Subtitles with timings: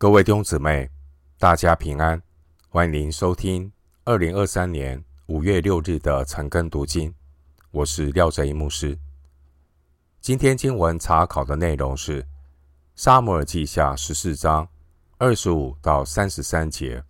[0.00, 0.88] 各位弟兄姊妹，
[1.38, 2.22] 大家平安，
[2.70, 3.70] 欢迎您收听
[4.04, 7.14] 二零二三年五月六日的晨更读经。
[7.70, 8.98] 我是廖哲一牧师。
[10.18, 12.22] 今天经文查考的内容是
[12.96, 14.66] 《撒母耳记下》十四章
[15.18, 17.00] 二十五到三十三节。《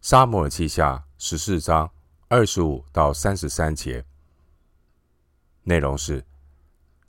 [0.00, 1.88] 撒母耳记下》十四章
[2.26, 4.04] 二十五到三十三节
[5.62, 6.24] 内容是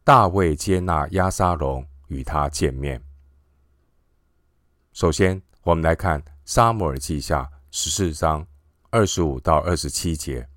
[0.03, 3.01] 大卫接纳押沙龙与他见面。
[4.97, 8.43] 首先，我们来看《撒母耳记下》十四章
[8.89, 10.49] 二十五到二十七节。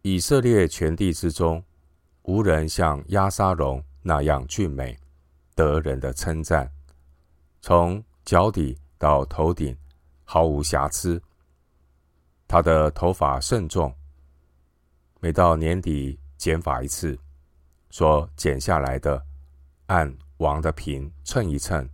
[0.00, 1.62] 以色列全地之中，
[2.22, 4.98] 无人像押沙龙那样俊美，
[5.54, 6.72] 得人的称赞。
[7.60, 9.76] 从脚底到头顶，
[10.24, 11.22] 毫无瑕疵。
[12.48, 13.94] 他的头发甚重，
[15.20, 17.18] 每到年底剪发一次，
[17.90, 19.22] 说剪下来的，
[19.88, 21.86] 按王的平称一称。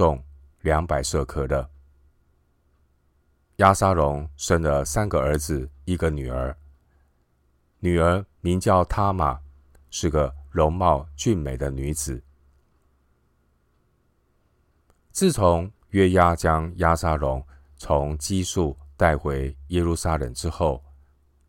[0.00, 0.24] 重
[0.62, 1.68] 两百舍客勒。
[3.56, 6.56] 押沙龙生了三个儿子，一个女儿。
[7.80, 9.38] 女儿名叫塔玛，
[9.90, 12.22] 是个容貌俊美的女子。
[15.12, 20.82] 自从约押将押沙龙从基述带回耶路撒冷之后，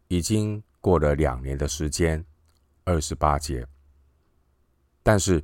[0.09, 2.21] 已经过了两年的时间，
[2.83, 3.65] 二十八节。
[5.01, 5.41] 但是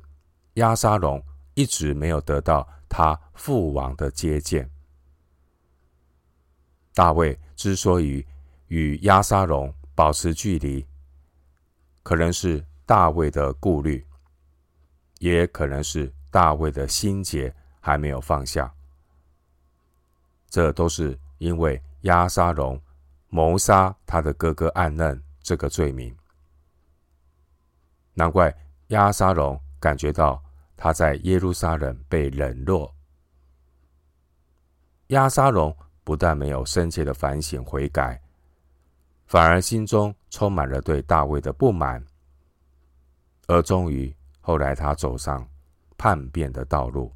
[0.56, 2.68] 押沙龙一直没有得到。
[2.88, 4.68] 他父王的接见。
[6.94, 8.26] 大卫之所以
[8.68, 10.86] 与押沙龙保持距离，
[12.02, 14.04] 可能是大卫的顾虑，
[15.18, 18.74] 也可能是大卫的心结还没有放下。
[20.48, 22.80] 这都是因为押沙龙
[23.28, 26.16] 谋杀他的哥哥暗嫩这个罪名。
[28.14, 28.52] 难怪
[28.88, 30.42] 押沙龙感觉到。
[30.80, 32.94] 他在耶路撒冷被冷落，
[35.08, 38.22] 押沙龙不但没有深切的反省悔改，
[39.26, 42.00] 反而心中充满了对大卫的不满，
[43.48, 45.44] 而终于后来他走上
[45.96, 47.12] 叛变的道路。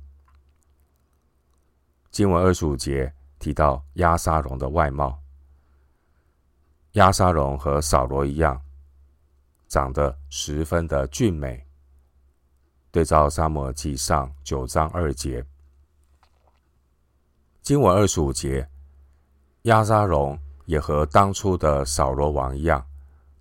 [2.10, 5.16] 经文二十五节提到押沙龙的外貌，
[6.94, 8.60] 押沙龙和扫罗一样，
[9.68, 11.64] 长得十分的俊美。
[12.92, 15.42] 对照沙漠记上九章二节，
[17.62, 18.68] 经文二十五节，
[19.62, 22.86] 亚沙龙也和当初的扫罗王一样，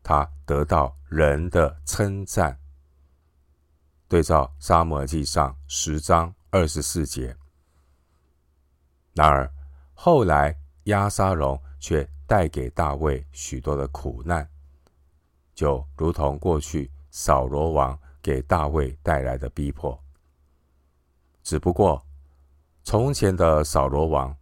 [0.02, 2.58] 他得到人的称赞。
[4.08, 7.36] 对照沙漠记上十章二十四节，
[9.14, 9.52] 然而
[9.94, 14.50] 后来亚沙龙却带给大卫许多的苦难，
[15.54, 18.00] 就如同过去扫罗王。
[18.22, 19.98] 给大卫带来的逼迫，
[21.44, 22.06] 只不过
[22.84, 24.36] 从前的扫罗王，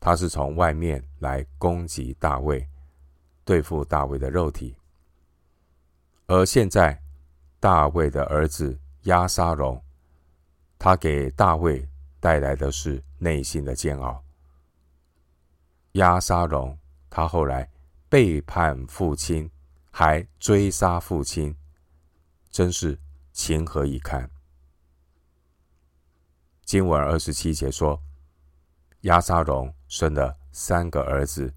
[0.00, 2.66] 他是从外面来攻击大卫，
[3.44, 4.74] 对付大卫的肉体；
[6.26, 7.00] 而现在
[7.60, 9.82] 大卫的儿子押沙龙，
[10.78, 11.86] 他给大卫
[12.18, 14.22] 带来的是内心的煎熬。
[15.92, 16.78] 押沙龙
[17.10, 17.70] 他后来
[18.08, 19.50] 背叛父亲，
[19.90, 21.54] 还追杀父亲。
[22.50, 22.98] 真是
[23.32, 24.30] 情何以堪！
[26.64, 28.00] 经文二十七节说，
[29.02, 31.52] 亚沙龙生了三个儿子，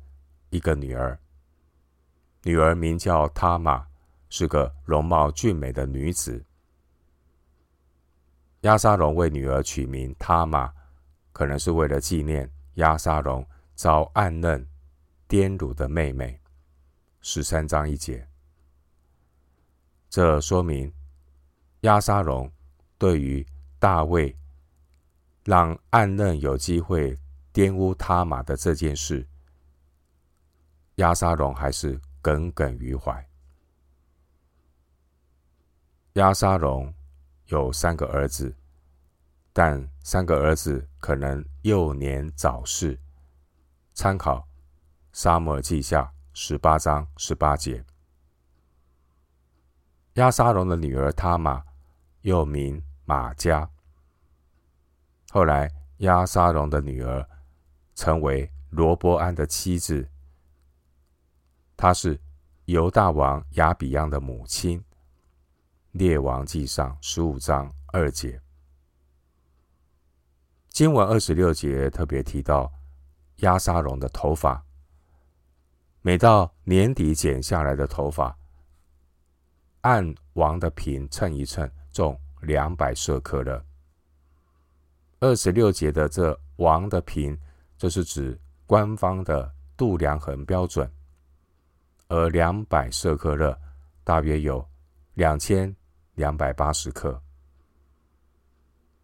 [0.49, 1.19] 一个女儿。
[2.43, 3.85] 女儿名叫他玛，
[4.29, 6.45] 是个容貌俊美的女子。
[8.61, 10.73] 亚沙龙为女儿取名他玛，
[11.33, 14.65] 可能是为了纪念亚沙龙遭暗嫩
[15.27, 16.39] 玷辱的妹妹。
[17.19, 18.27] 十三章一节。
[20.09, 20.93] 这说明
[21.85, 22.51] 押沙龙
[22.97, 23.45] 对于
[23.77, 24.35] 大卫
[25.43, 27.15] 让暗嫩有机会
[27.53, 29.27] 玷污他玛的这件事，
[30.95, 33.23] 押沙龙还是耿耿于怀。
[36.13, 36.91] 押沙龙
[37.49, 38.55] 有三个儿子，
[39.53, 42.99] 但三个儿子可能幼年早逝。
[43.93, 44.39] 参考
[45.13, 46.01] 《撒母耳记下》
[46.33, 47.85] 十八章十八节。
[50.15, 51.63] 押沙龙的女儿他玛，
[52.25, 53.69] 又名马迦。
[55.29, 57.23] 后来，亚沙龙的女儿
[57.93, 60.09] 成为罗伯安的妻子。
[61.77, 62.19] 她是
[62.65, 64.83] 犹大王亚比央的母亲。
[65.91, 68.41] 列王记上十五章二节。
[70.69, 72.73] 经文二十六节特别提到
[73.37, 74.65] 亚沙龙的头发，
[76.01, 78.35] 每到年底剪下来的头发。
[79.81, 83.65] 按王的平称一称，重两百舍克勒。
[85.21, 87.39] 二十六节的这王的平，
[87.77, 90.91] 这是指官方的度量衡标准，
[92.09, 93.57] 而两百舍克勒
[94.03, 94.67] 大约有
[95.13, 95.73] 两千
[96.15, 97.17] 两百八十克。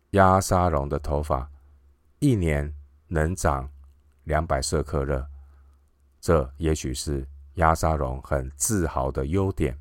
[0.09, 1.49] 鸭沙龙的头发
[2.19, 2.69] 一年
[3.07, 3.71] 能长
[4.25, 5.25] 两百舍克勒，
[6.19, 9.79] 这也许是鸭沙龙很自豪的优点。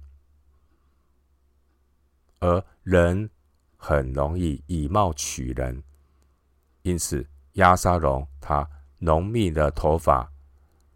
[2.38, 3.28] 而人
[3.76, 5.82] 很容易以貌取人，
[6.82, 8.68] 因此押沙龙他
[8.98, 10.30] 浓密的头发、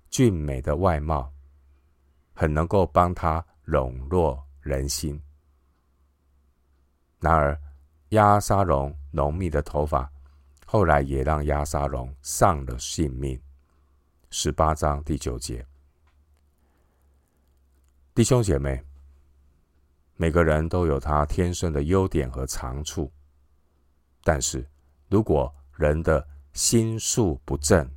[0.09, 1.33] 俊美的外貌，
[2.35, 5.21] 很能够帮他笼络人心。
[7.21, 7.61] 然而，
[8.11, 10.11] 押沙龙浓密的头发
[10.67, 13.41] 后来也让押沙龙丧了性命。
[14.31, 15.65] 十八章第九节，
[18.15, 18.83] 弟兄姐妹。
[20.17, 23.11] 每个人都有他天生的优点和长处，
[24.23, 24.67] 但是
[25.09, 27.91] 如果人的心术不正，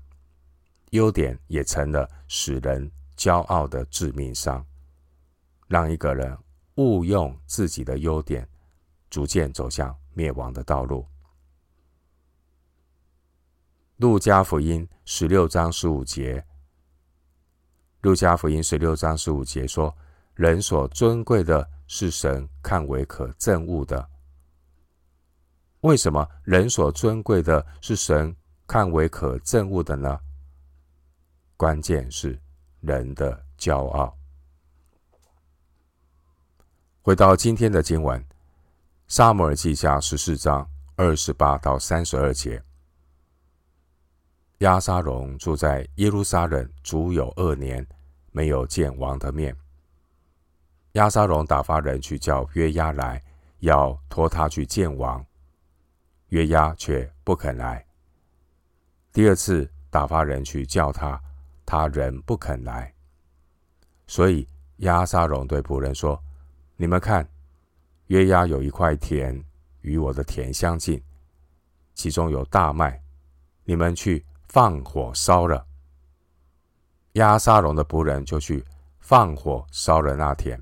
[0.92, 4.66] 优点也成了使人骄傲的致命伤，
[5.68, 6.36] 让一个人
[6.76, 8.48] 误用自己的优点，
[9.10, 11.06] 逐渐走向灭亡的道路。
[13.98, 16.44] 路加福音十六章十五节，
[18.02, 19.96] 路加福音十六章十五节说
[20.38, 24.10] ：“人所尊贵的。”是神看为可憎恶的。
[25.80, 28.36] 为什么人所尊贵的是神
[28.68, 30.20] 看为可憎恶的呢？
[31.56, 32.38] 关键是
[32.82, 34.14] 人的骄傲。
[37.02, 38.20] 回到今天的经文，
[39.08, 42.62] 《撒母耳记下》十四章二十八到三十二节，
[44.58, 47.88] 押沙龙住在耶路撒冷足有二年，
[48.34, 49.56] 没有见王的面。
[50.98, 53.24] 亚沙龙打发人去叫约押来，
[53.60, 55.24] 要托他去见王。
[56.30, 57.86] 约押却不肯来。
[59.14, 61.22] 第二次打发人去叫他，
[61.68, 62.92] 他仍不肯来。
[64.08, 64.48] 所以
[64.78, 66.20] 亚沙龙对仆人说
[66.76, 67.28] ：“你们看，
[68.08, 69.40] 约押有一块田
[69.82, 71.00] 与我的田相近，
[71.94, 73.00] 其中有大麦，
[73.66, 75.64] 你们去放火烧了。”
[77.14, 78.66] 亚沙龙的仆人就去
[79.00, 80.60] 放火烧了那田。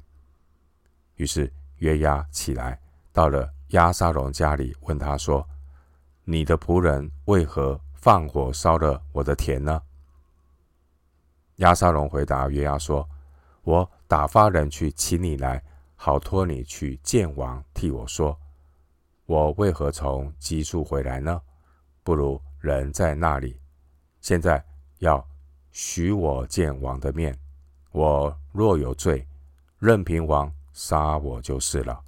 [1.16, 2.80] 于是约押起来，
[3.12, 5.48] 到了押沙龙家里，问他说
[6.24, 9.82] ：“你的仆人为何放火烧了我的田呢？”
[11.58, 13.08] 押沙龙回答约押说
[13.64, 15.64] ：“我打发人去请你来，
[15.96, 18.38] 好托你去见王，替我说，
[19.26, 21.42] 我为何从基述回来呢？
[22.04, 23.60] 不如人在那里。
[24.20, 24.64] 现在
[25.00, 25.26] 要
[25.72, 27.38] 许我见王的面，
[27.92, 29.26] 我若有罪，
[29.80, 32.04] 任凭王。”杀我就是了。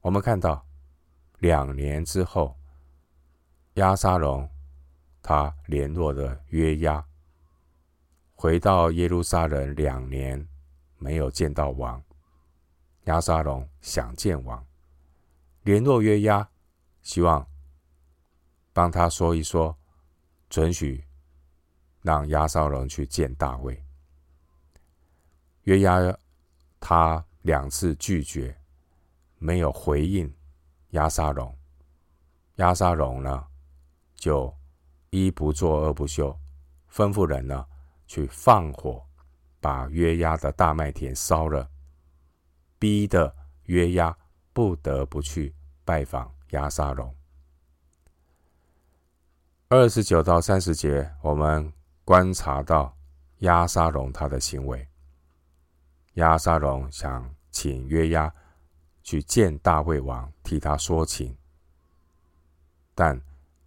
[0.00, 0.66] 我们看到，
[1.40, 2.56] 两年之后，
[3.74, 4.48] 押沙龙
[5.20, 7.04] 他联络了约押，
[8.34, 10.48] 回到耶路撒冷两年，
[10.96, 12.02] 没有见到王。
[13.04, 14.66] 押沙龙想见王，
[15.60, 16.48] 联络约押，
[17.02, 17.46] 希望
[18.72, 19.76] 帮他说一说，
[20.48, 21.04] 准许
[22.00, 23.84] 让押沙龙去见大卫。
[25.64, 26.00] 约押
[26.80, 28.56] 他两次拒绝，
[29.38, 30.32] 没有回应
[30.90, 31.56] 押沙龙。
[32.56, 33.44] 押沙龙呢，
[34.14, 34.52] 就
[35.10, 36.36] 一不做二不休，
[36.92, 37.66] 吩咐人呢
[38.06, 39.02] 去放火，
[39.60, 41.68] 把约押的大麦田烧了，
[42.78, 44.16] 逼得约押
[44.52, 45.54] 不得不去
[45.84, 47.14] 拜访押沙龙。
[49.68, 51.72] 二十九到三十节，我们
[52.04, 52.94] 观察到
[53.38, 54.86] 押沙龙他的行为。
[56.14, 58.30] 亚沙龙想请约押
[59.02, 61.34] 去见大卫王，替他说情。
[62.94, 63.18] 但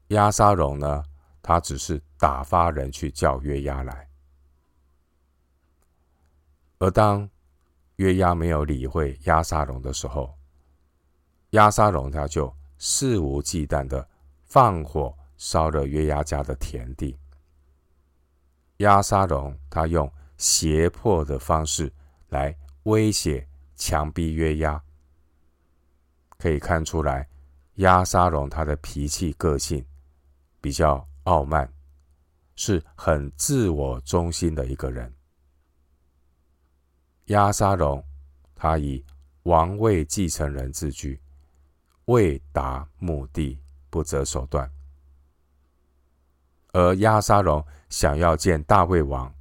[0.09, 1.03] 亚沙龙呢，
[1.41, 4.07] 他只是打发人去叫约押来。
[6.77, 7.27] 而当
[7.95, 10.37] 约押没有理会亚沙龙的时候，
[11.51, 14.07] 亚沙龙他就肆无忌惮的
[14.43, 17.17] 放火烧了约押家的田地。
[18.77, 21.91] 亚沙龙他用胁迫的方式。
[22.29, 24.81] 来威胁、强逼约押，
[26.37, 27.27] 可以看出来，
[27.75, 29.85] 押沙龙他的脾气、个性
[30.61, 31.71] 比较傲慢，
[32.55, 35.13] 是很自我中心的一个人。
[37.25, 38.03] 押沙龙
[38.53, 39.03] 他以
[39.43, 41.19] 王位继承人自居，
[42.05, 44.69] 为达目的不择手段。
[46.71, 49.33] 而押沙龙想要见大卫王，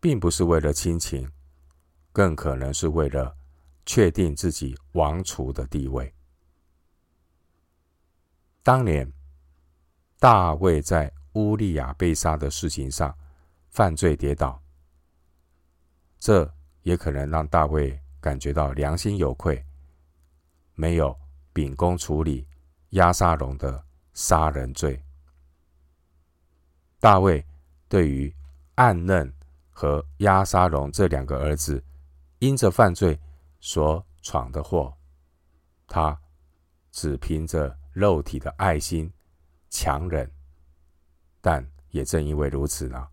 [0.00, 1.30] 并不是为了亲情。
[2.16, 3.36] 更可能是为了
[3.84, 6.10] 确定自己王储的地位。
[8.62, 9.12] 当年
[10.18, 13.14] 大卫在乌利亚被杀的事情上
[13.68, 14.58] 犯罪跌倒，
[16.18, 16.50] 这
[16.84, 19.62] 也可能让大卫感觉到良心有愧，
[20.72, 21.14] 没有
[21.52, 22.48] 秉公处理
[22.92, 24.98] 押沙龙的杀人罪。
[26.98, 27.44] 大卫
[27.90, 28.34] 对于
[28.76, 29.30] 暗嫩
[29.70, 31.84] 和押沙龙这两个儿子
[32.38, 33.18] 因着犯罪
[33.60, 34.96] 所闯的祸，
[35.86, 36.18] 他
[36.92, 39.12] 只凭着肉体的爱心
[39.70, 40.30] 强忍，
[41.40, 43.08] 但也正因为如此呢，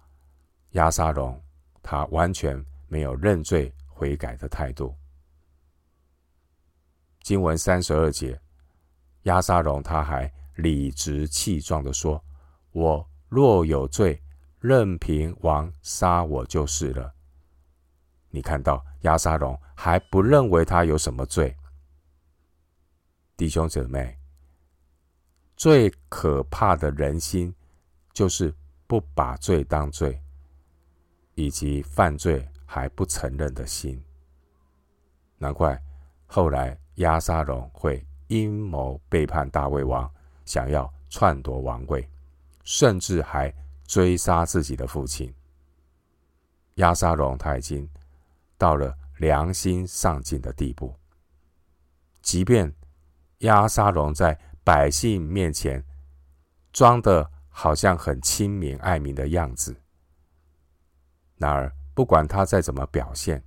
[0.72, 1.42] 押沙龙
[1.82, 4.96] 他完全没有认罪悔改的态度。
[7.22, 8.39] 经文三十二节，
[9.24, 12.24] 押沙龙他还理直气壮地说
[12.72, 14.22] ：“我。”若有罪，
[14.60, 17.15] 任凭王杀我就是了。
[18.30, 21.55] 你看到押沙龙还不认为他有什么罪，
[23.38, 24.17] 弟兄姊妹，
[25.55, 27.53] 最可怕的人心
[28.12, 28.53] 就是
[28.88, 30.22] 不把罪当罪，
[31.36, 34.03] 以及犯罪还不承认的心。
[35.38, 35.81] 难怪
[36.25, 40.12] 后来押沙龙会阴谋背叛大卫王，
[40.45, 42.07] 想要篡夺王位。
[42.65, 43.53] 甚至还
[43.86, 45.29] 追杀自己的父亲
[46.75, 47.86] 押沙龙，他已经
[48.63, 50.96] 到了良心丧尽的地步。
[52.22, 52.74] 即便
[53.39, 55.84] 压沙龙在百姓面前
[56.72, 59.75] 装的好像很亲民爱民的样子，
[61.36, 63.43] 然而不管他再怎么表现，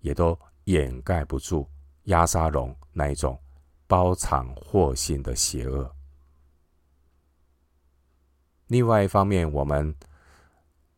[0.00, 1.70] 也都掩盖不住
[2.06, 3.40] 压沙龙那一种
[3.86, 5.94] 包藏祸心的邪恶。
[8.66, 9.94] 另外一方面，我们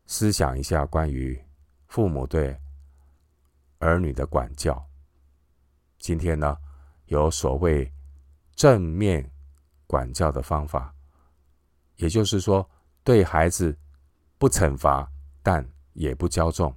[0.07, 1.39] 思想一下关于
[1.85, 2.59] 父母对
[3.79, 4.87] 儿女的管教。
[5.99, 6.57] 今天呢，
[7.05, 7.91] 有所谓
[8.55, 9.31] 正面
[9.85, 10.93] 管教的方法，
[11.95, 12.69] 也就是说，
[13.03, 13.77] 对孩子
[14.37, 15.09] 不惩罚，
[15.41, 16.75] 但也不骄纵。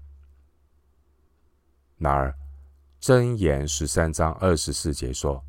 [1.98, 2.34] 然而，
[3.00, 5.44] 箴言十三章二十四节说：“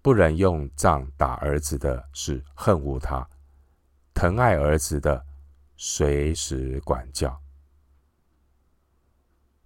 [0.00, 3.28] 不能用杖打儿子的是恨恶他。”
[4.14, 5.26] 疼爱儿子的，
[5.76, 7.38] 随时管教。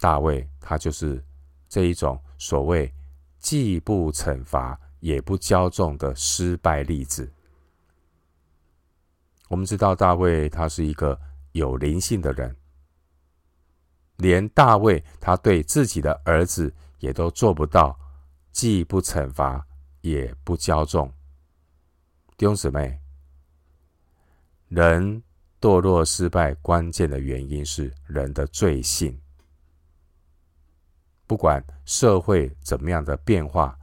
[0.01, 1.23] 大卫他就是
[1.69, 2.93] 这一种所谓
[3.39, 7.31] 既不惩罚也不骄纵的失败例子。
[9.49, 11.21] 我们知道大卫他是一个
[11.53, 12.57] 有灵性的人，
[14.17, 17.99] 连大卫他对自己的儿子也都做不到
[18.51, 19.65] 既不惩罚
[20.01, 21.13] 也不骄纵。
[22.37, 22.99] 弟兄姊妹。
[24.69, 25.21] 人
[25.61, 29.21] 堕落失败，关键的原因是人的罪性。
[31.31, 33.79] 不管社会怎么样的变化，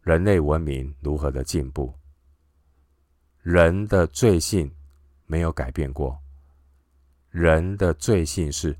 [0.00, 1.94] 人类文明如何的进步，
[3.42, 4.74] 人的罪性
[5.26, 6.18] 没有改变过。
[7.28, 8.74] 人的罪性是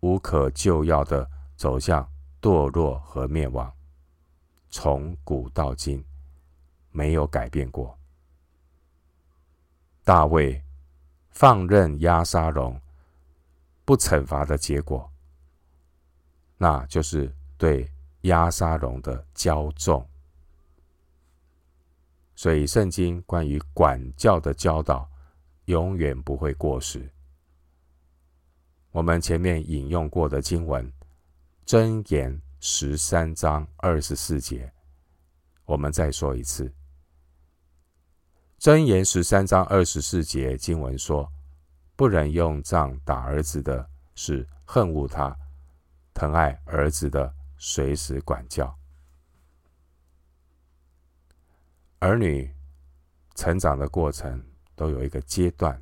[0.00, 2.04] 无可救药的走向
[2.42, 3.72] 堕落和灭亡，
[4.68, 6.04] 从古到今
[6.90, 7.96] 没有改变过。
[10.02, 10.60] 大卫
[11.30, 12.76] 放任押沙龙
[13.84, 15.08] 不惩罚的结果，
[16.64, 17.86] 那就是对
[18.22, 20.02] 押沙龙的骄纵。
[22.34, 25.06] 所以，圣经关于管教的教导
[25.66, 27.06] 永远不会过时。
[28.92, 30.90] 我们前面引用过的经文，
[31.66, 34.72] 箴言十三章二十四节，
[35.66, 36.72] 我们再说一次。
[38.58, 41.30] 箴言十三章二十四节经文说
[41.94, 45.36] ：“不能用杖打儿子的，是恨恶他；
[46.14, 48.74] 疼爱儿子的，随时管教。”
[52.00, 52.50] 儿女
[53.34, 54.42] 成长的过程
[54.74, 55.80] 都有一个阶段，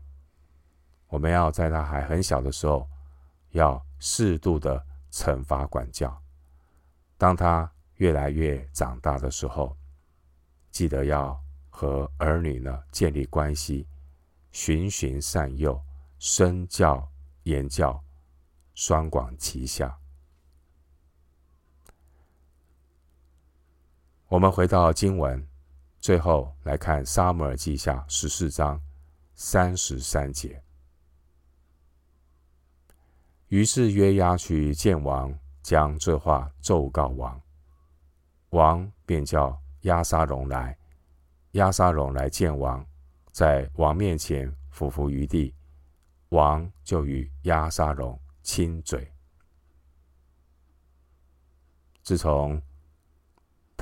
[1.06, 2.88] 我们要在他还很小的时候，
[3.50, 6.20] 要适度的惩罚管教。
[7.16, 9.76] 当他越来越长大的时候，
[10.70, 11.38] 记得要。
[11.74, 13.88] 和儿女呢建立关系，
[14.50, 15.82] 循循善诱，
[16.18, 17.10] 身教
[17.44, 17.98] 言教，
[18.74, 19.98] 双管齐下。
[24.32, 25.46] 我们回到经文，
[26.00, 28.80] 最后来看《撒母耳记下》十四章
[29.34, 30.64] 三十三节。
[33.48, 37.38] 于是约押去见王，将这话奏告王，
[38.48, 40.78] 王便叫押沙龙来。
[41.50, 42.82] 押沙龙来见王，
[43.32, 45.54] 在王面前俯伏于地，
[46.30, 49.12] 王就与押沙龙亲嘴。
[52.02, 52.62] 自从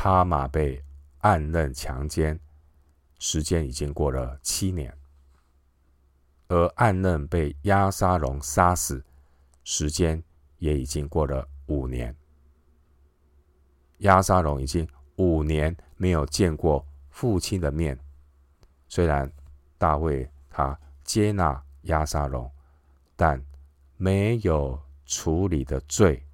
[0.03, 0.83] 他马被
[1.19, 2.41] 暗刃强奸，
[3.19, 4.97] 时间已经过了七年，
[6.49, 9.05] 而暗刃被押沙龙杀死，
[9.63, 10.23] 时间
[10.57, 12.17] 也已经过了五年。
[13.99, 18.01] 押沙龙已经五年没有见过父亲的面，
[18.89, 19.31] 虽然
[19.77, 22.51] 大卫他接纳押沙龙，
[23.17, 23.39] 但
[23.99, 26.25] 没有处理的罪，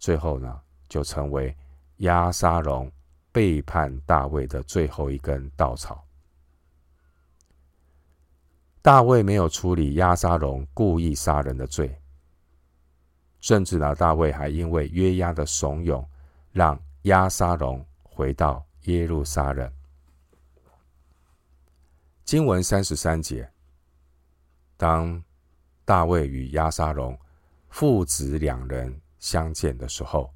[0.00, 1.56] 最后呢，就成为
[1.98, 2.90] 押沙龙
[3.32, 6.04] 背叛大卫的最后一根稻草。
[8.82, 12.00] 大卫没有处理押沙龙故意杀人的罪，
[13.40, 16.06] 甚至呢，大卫还因为约押的怂恿，
[16.52, 19.72] 让押沙龙回到耶路撒冷。
[22.24, 23.50] 经文三十三节，
[24.76, 25.20] 当
[25.84, 27.18] 大卫与押沙龙
[27.70, 30.32] 父子两人相见的时候，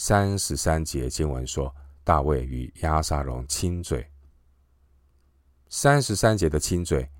[0.00, 1.74] 三十三节经文说，
[2.04, 4.08] 大卫与押沙龙亲嘴。
[5.68, 7.10] 三十三节的亲嘴，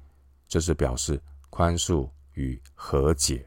[0.47, 1.21] 就是表示
[1.51, 3.45] 宽恕与和解。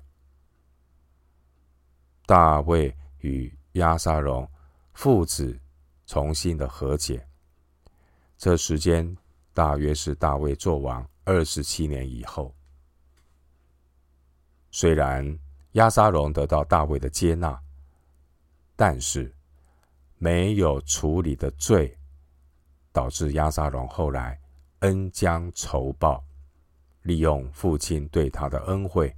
[2.26, 4.46] 大卫与押沙龙
[4.92, 5.58] 父子
[6.06, 7.26] 重新的和解，
[8.38, 9.16] 这时间
[9.54, 12.54] 大约是大卫做王二十七年以后。
[14.72, 15.40] 虽然
[15.72, 17.58] 押沙龙得到大卫的接纳，
[18.82, 19.32] 但是
[20.18, 21.96] 没有处理的罪，
[22.92, 24.42] 导致押沙龙后来
[24.80, 26.24] 恩将仇报，
[27.04, 29.16] 利用父亲对他的恩惠，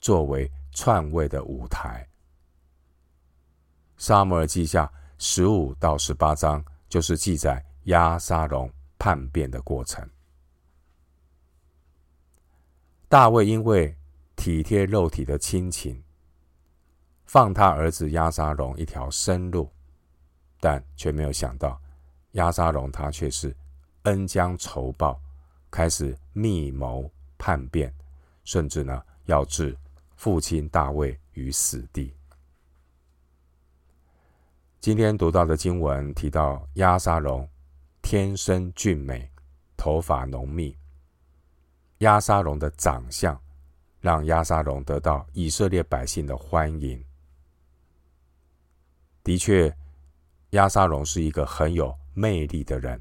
[0.00, 2.08] 作为篡位的舞台。
[3.98, 10.08] 撒母耳记下十五到十八章就是记载押沙龙叛变的过程。
[13.10, 13.94] 大卫因为
[14.36, 16.02] 体贴肉体的亲情，
[17.26, 19.70] 放他儿子押沙龙一条生路，
[20.60, 21.80] 但却没有想到
[22.32, 23.56] 押沙龙他却是
[24.02, 25.20] 恩将仇报，
[25.70, 27.92] 开始密谋叛变，
[28.44, 29.76] 甚至呢要置
[30.16, 32.14] 父亲大卫于死地。
[34.80, 37.48] 今天读到的经文提到押沙龙
[38.02, 39.30] 天生俊美，
[39.76, 40.76] 头发浓密，
[41.98, 43.38] 押沙龙的长相。
[44.00, 47.00] 让押沙龙得到以色列百姓的欢迎。
[49.24, 49.74] 的确，
[50.50, 53.00] 押沙龙是一个很有魅力的人，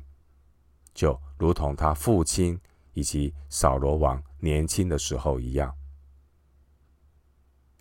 [0.93, 2.59] 就如同他父亲
[2.93, 5.75] 以及扫罗王年轻的时候一样。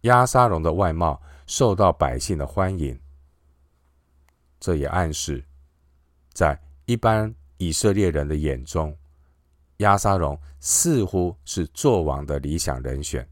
[0.02, 2.98] 押沙龙的外貌受到百姓的欢迎，
[4.58, 5.44] 这也暗示，
[6.32, 8.96] 在一般以色列人的眼中。
[9.76, 13.28] 押沙龙似乎是做王的理想人选，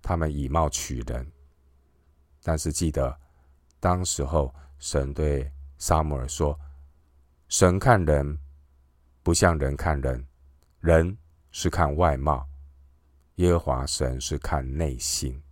[0.00, 1.30] 他们以貌取人。
[2.42, 3.18] 但是记得，
[3.80, 6.56] 当时候神对撒母耳说
[7.48, 8.38] ：“神看人
[9.22, 10.24] 不像人看人，
[10.78, 11.18] 人
[11.50, 12.46] 是看外貌，
[13.36, 15.42] 耶和华神是看内心。”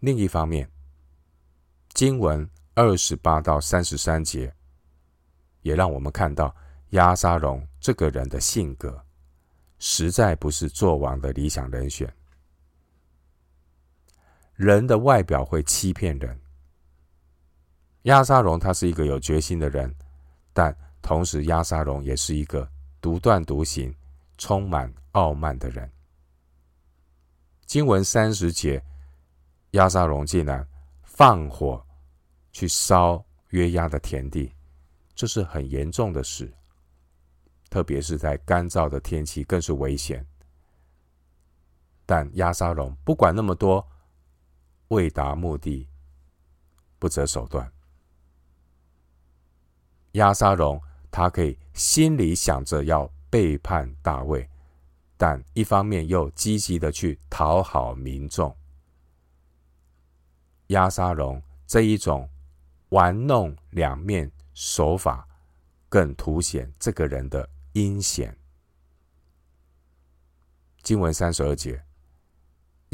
[0.00, 0.70] 另一方面，
[1.92, 4.54] 经文二十八到三十三节
[5.62, 6.54] 也让我们看到。
[6.90, 9.04] 押沙龙这个人的性格，
[9.80, 12.14] 实在不是做王的理想人选。
[14.54, 16.40] 人的外表会欺骗人。
[18.02, 19.94] 亚沙龙他是一个有决心的人，
[20.52, 22.68] 但同时亚沙龙也是一个
[23.00, 23.94] 独断独行、
[24.38, 25.90] 充满傲慢的人。
[27.66, 28.82] 经文三十节，
[29.72, 30.66] 亚沙龙竟然
[31.02, 31.84] 放火
[32.52, 34.52] 去烧约押的田地，
[35.14, 36.52] 这是很严重的事。
[37.70, 40.24] 特别是在干燥的天气，更是危险。
[42.06, 43.84] 但亚沙龙不管那么多，
[44.94, 45.86] 为达目的，
[46.98, 47.70] 不择手段。
[50.12, 50.80] 押沙龙
[51.10, 54.48] 他可以心里想着要背叛大卫，
[55.18, 58.56] 但一方面又积极的去讨好民众。
[60.68, 62.26] 押沙龙这一种
[62.88, 65.28] 玩弄两面手法，
[65.88, 67.46] 更凸显这个人的。
[67.74, 68.32] 阴险。
[70.84, 71.84] 经文三十二节，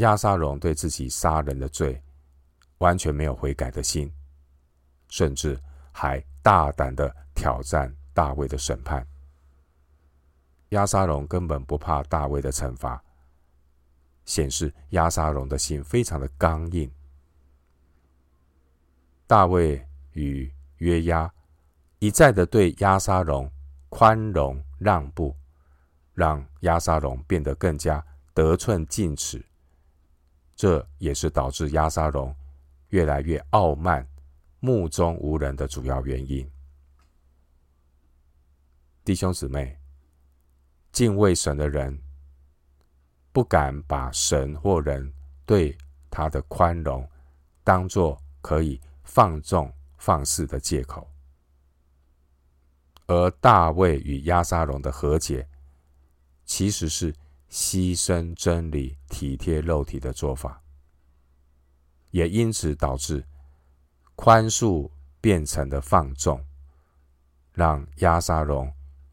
[0.00, 2.02] 亚沙龙对自己杀人的罪
[2.78, 4.12] 完全没有悔改的心，
[5.08, 5.58] 甚至
[5.92, 9.06] 还大胆的挑战大卫的审判。
[10.70, 13.02] 亚沙龙根本不怕大卫的惩罚，
[14.24, 16.90] 显示亚沙龙的心非常的刚硬。
[19.26, 21.32] 大卫与约押
[21.98, 23.50] 一再的对亚沙龙
[23.88, 24.62] 宽容。
[24.80, 25.36] 让步，
[26.14, 29.44] 让亚沙龙变得更加得寸进尺，
[30.61, 32.37] 这也是导致押沙龙
[32.88, 34.07] 越来越傲慢、
[34.59, 36.46] 目中无人的主要原因。
[39.03, 39.75] 弟兄姊妹，
[40.92, 41.99] 敬畏神的人
[43.33, 45.11] 不敢把神或人
[45.46, 45.75] 对
[46.11, 47.09] 他的宽容
[47.64, 51.11] 当作可以放纵放肆的借口，
[53.07, 55.49] 而大卫与押沙龙的和解，
[56.44, 57.14] 其实是
[57.50, 60.62] 牺牲真理、体贴肉体的做法，
[62.12, 63.24] 也因此导致
[64.14, 64.88] 宽恕
[65.20, 66.40] 变成了放纵，
[67.52, 68.72] 让押沙龙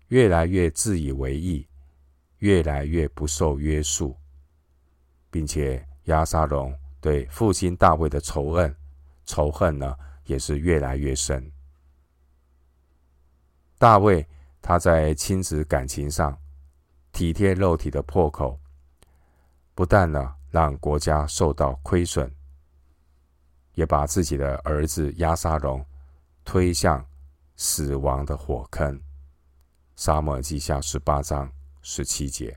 [0.10, 1.68] 越来越自以为意，
[2.38, 4.16] 越来越不受约束，
[5.32, 8.76] 并且押沙龙对父亲大卫的仇恨、
[9.26, 11.52] 仇恨呢，也是越来越深。
[13.80, 14.28] 大卫
[14.62, 16.38] 他在亲子感情上
[17.18, 18.60] 体贴肉体的破口，
[19.74, 22.32] 不但呢让国家受到亏损，
[23.74, 25.84] 也把自己的儿子亚沙龙
[26.46, 27.04] 推向
[27.56, 29.02] 死亡的火坑。
[29.96, 31.52] 撒母耳记下十八章
[31.82, 32.56] 十七节。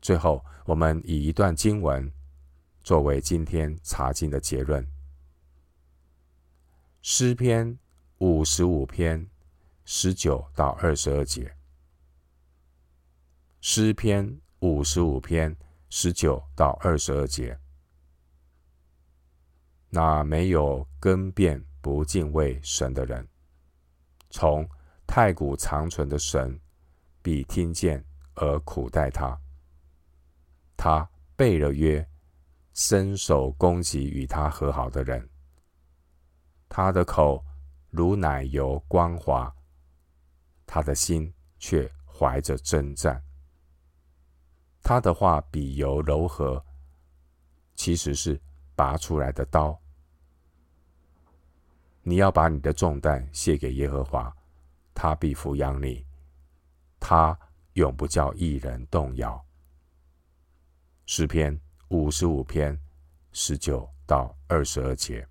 [0.00, 2.10] 最后，我们以一段经文
[2.80, 4.90] 作为今天查经的结论：
[7.02, 7.78] 诗篇
[8.16, 9.28] 五十五篇
[9.84, 11.54] 十九到二十二节。
[13.66, 15.56] 诗篇五十五篇
[15.88, 17.58] 十九到二十二节。
[19.88, 23.26] 那没有更变、不敬畏神的人。
[24.28, 24.68] 从
[25.06, 26.60] 太古长存的神
[27.22, 29.34] 必听见而苦待他。
[30.76, 32.06] 他背了约，
[32.74, 35.26] 伸手攻击与他和好的人。
[36.68, 37.42] 他的口
[37.88, 39.50] 如奶油光滑，
[40.66, 43.24] 他的心却怀着征战。
[44.84, 46.62] 他的话比油柔和，
[47.74, 48.38] 其实是
[48.76, 49.76] 拔出来的刀。
[52.02, 54.30] 你要把你的重担卸给耶和华，
[54.92, 56.04] 他必抚养你，
[57.00, 57.36] 他
[57.72, 59.42] 永不叫一人动摇。
[61.06, 62.78] 诗篇五十五篇
[63.32, 65.26] 十九到二十二节。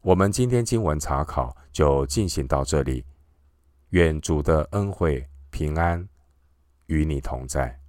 [0.00, 3.04] 我们今天经文查考就进行到这里，
[3.90, 6.06] 愿主的恩惠平安
[6.86, 7.83] 与你同在。